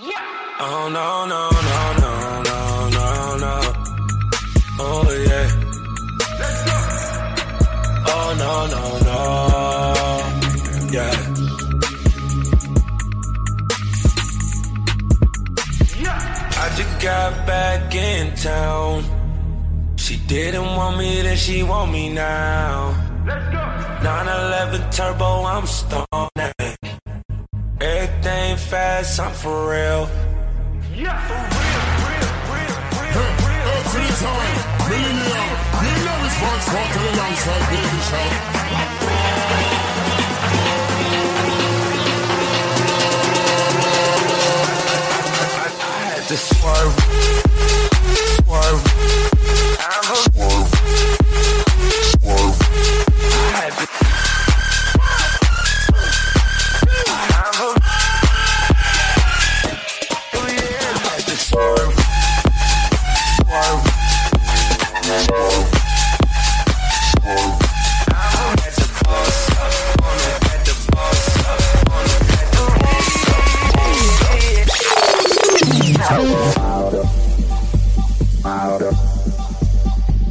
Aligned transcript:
Oh 0.00 0.88
no 0.92 1.26
no 1.26 1.50
no 1.50 1.92
no 2.02 2.12
no 2.46 2.88
no 2.96 3.06
no. 3.42 3.54
Oh 4.78 5.10
yeah. 5.26 5.48
Let's 6.38 6.60
go. 6.68 6.76
Oh 8.06 8.28
no 8.38 8.52
no 8.74 8.82
no. 9.08 9.20
Yeah. 10.94 11.14
I 16.62 16.64
just 16.76 16.94
got 17.02 17.30
back 17.44 17.92
in 17.92 18.36
town. 18.36 19.02
She 19.96 20.16
didn't 20.28 20.76
want 20.76 20.96
me, 20.98 21.22
then 21.22 21.36
she 21.36 21.64
want 21.64 21.90
me 21.90 22.12
now. 22.12 22.94
Let's 23.26 23.44
go. 23.46 23.58
911 24.04 24.90
turbo, 24.92 25.44
I'm 25.44 25.66
stoned. 25.66 26.47
Fast, 28.68 29.18
I'm 29.18 29.32
for 29.32 29.70
real. 29.70 30.10
Yeah, 30.94 31.16
for 31.24 31.40
real, 31.40 31.80
real, 32.04 32.28
real, 32.52 32.76
real, 33.08 33.32
real. 33.48 33.64
Up 33.72 33.80
to 33.88 33.96
the 33.96 34.12
time, 34.20 34.60
millennium. 34.84 35.48
Millennium 35.72 36.20
is 36.28 36.36
one 36.36 36.60
spot 36.60 36.86
to 36.92 36.98
the 37.00 37.08
alongside 37.16 37.64
Baby 37.72 38.00
had 46.12 46.28
to 46.28 46.36
swerve, 46.36 46.92
swerve. 48.44 48.82
I'm 49.80 50.12
a 50.12 50.20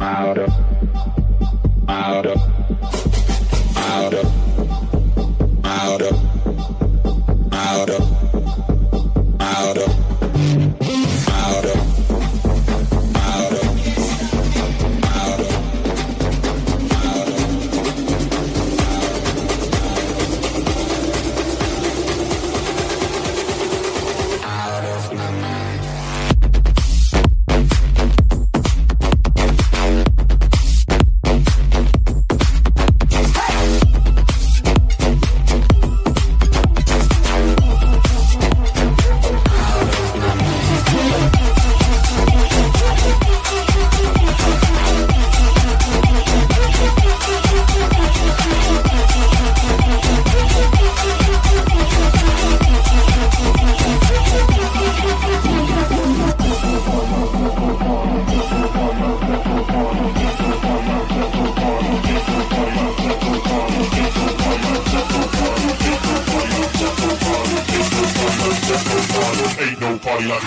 Ain't 0.00 1.25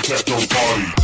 no 0.08 0.16
party 0.48 0.86
like 0.86 0.99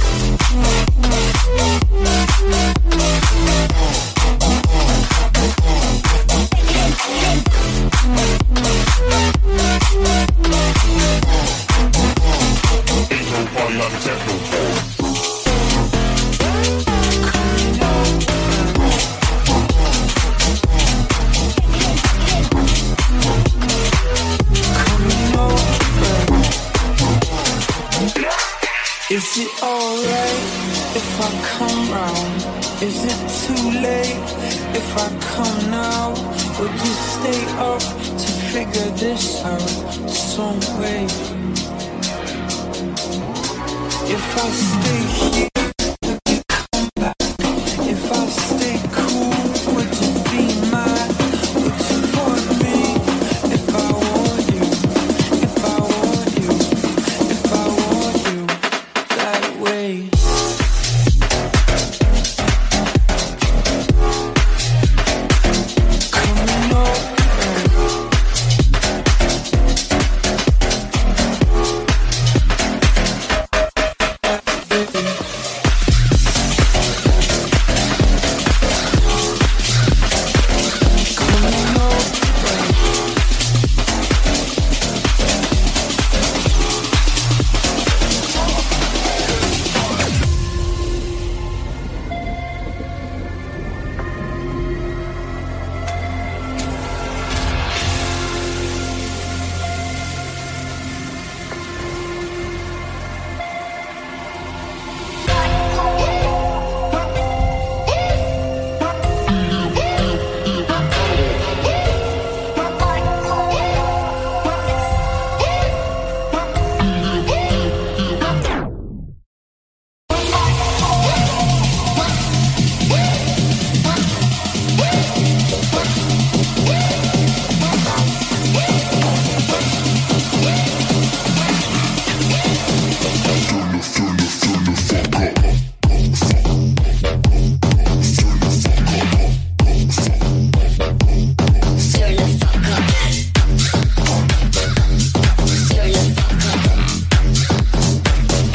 Is 29.16 29.38
it 29.38 29.64
alright 29.64 30.44
if 30.94 31.22
I 31.22 31.30
come 31.56 31.90
round? 31.90 32.36
Is 32.84 33.00
it 33.06 33.20
too 33.40 33.80
late 33.80 34.28
if 34.76 34.98
I 34.98 35.08
come 35.31 35.72
now? 35.72 36.09
Would 36.59 36.74
you 36.74 36.94
stay 37.14 37.46
up 37.56 37.80
to 37.80 38.28
figure 38.52 38.92
this 38.98 39.42
out 39.46 39.70
some 40.09 40.59
way? 40.81 41.06
If 44.12 44.38
I 44.38 44.50
stay 44.50 45.40
here, 45.40 45.55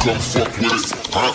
fuck 0.01 0.49
with 0.59 0.73
it. 0.73 0.91
Huh? 1.13 1.35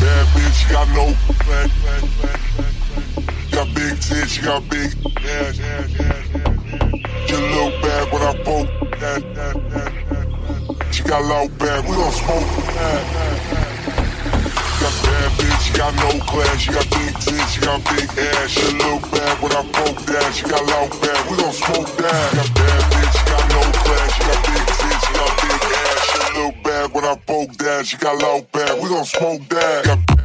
Bad 0.00 0.26
big 3.80 4.00
big 4.60 4.94
ass, 5.24 5.60
ass, 5.60 6.00
ass, 6.00 6.34
ass. 6.34 7.30
Your 7.30 7.40
little 7.40 7.70
bag 7.80 8.12
when 8.12 8.22
I 8.22 8.42
poke 8.44 9.00
that, 9.00 9.34
that, 9.34 9.70
that, 9.70 9.97
got 11.08 11.24
low 11.24 11.48
bag, 11.56 11.84
we 11.88 11.96
gon' 11.96 12.12
smoke 12.12 12.44
that. 12.76 13.02
Got 14.78 14.94
bad 15.02 15.30
bitch, 15.40 15.60
she 15.64 15.72
got 15.72 15.94
no 15.96 16.10
class, 16.20 16.60
she 16.60 16.70
got 16.70 16.84
big 16.90 17.14
tits, 17.16 17.52
she 17.52 17.60
got 17.62 17.80
big 17.88 18.08
ass. 18.12 18.52
Your 18.60 18.72
little 18.76 19.00
bag 19.08 19.42
when 19.42 19.52
I 19.52 19.62
poke 19.72 20.04
that, 20.04 20.34
she 20.36 20.44
got 20.44 20.60
low 20.68 20.84
bag, 21.00 21.30
we 21.30 21.36
gon' 21.38 21.52
smoke 21.52 21.88
that. 21.96 22.34
Got 22.36 22.54
bad 22.54 22.82
bitch, 22.92 23.12
she 23.16 23.24
got 23.24 23.44
no 23.48 23.62
class, 23.80 24.08
she 24.12 24.22
got 24.28 24.40
big 24.44 24.64
tits, 24.68 25.06
she 25.06 25.12
got 25.16 25.32
big 25.40 25.62
ass. 25.80 26.12
Your 26.12 26.28
little 26.36 26.62
bag 26.62 26.94
when 26.94 27.04
I 27.04 27.16
poke 27.24 27.52
that, 27.56 27.86
she 27.86 27.96
got 27.96 28.22
low 28.22 28.42
bag, 28.52 28.82
we 28.82 28.88
gon' 28.90 29.04
smoke 29.06 29.48
that. 29.48 29.84
Got 29.86 30.17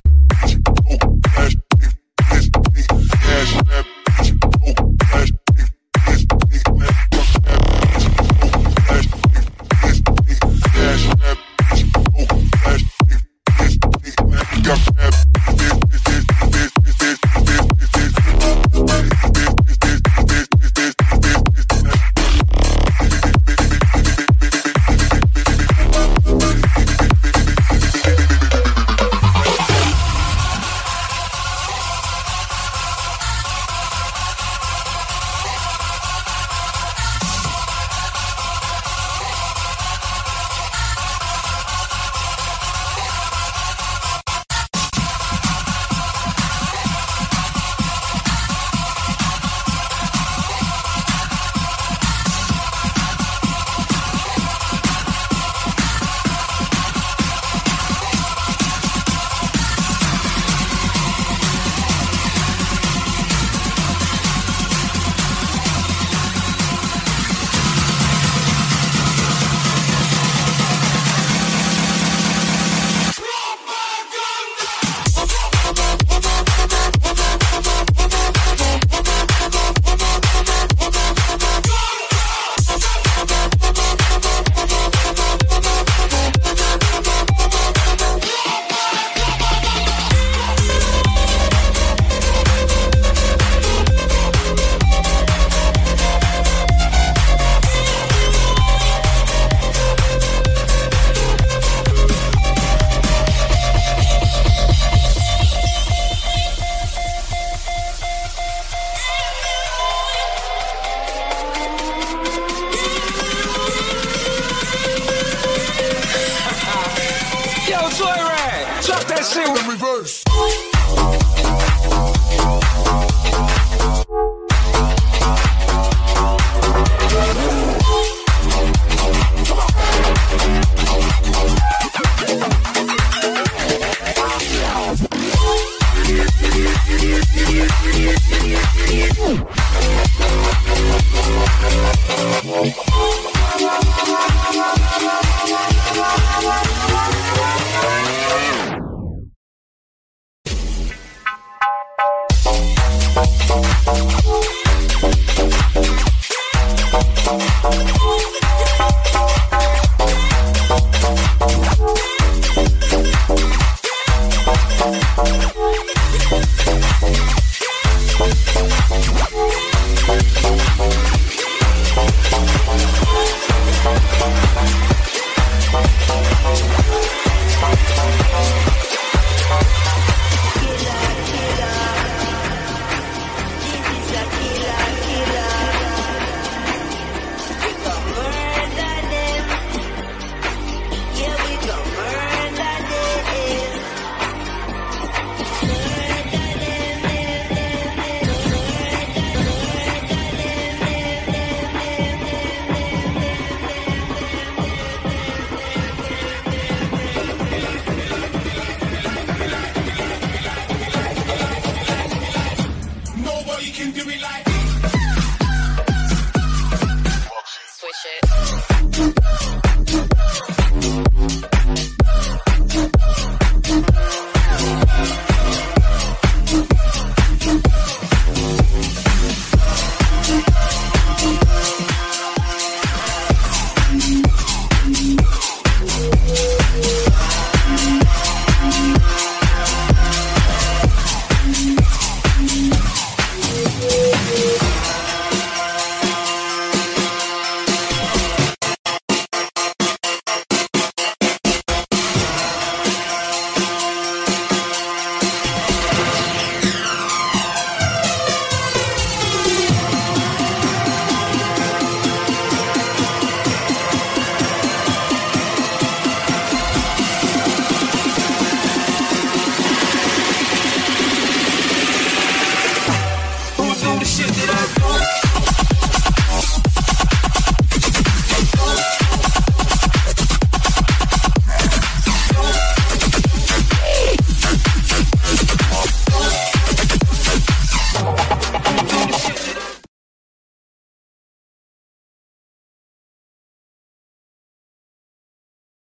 shit 119.24 119.48
In 119.48 119.70
reverse. 119.70 120.73